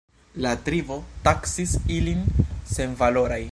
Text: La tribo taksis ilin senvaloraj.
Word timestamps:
La 0.45 0.53
tribo 0.69 0.97
taksis 1.29 1.75
ilin 1.99 2.25
senvaloraj. 2.75 3.43